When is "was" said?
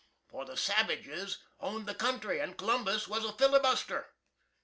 3.07-3.23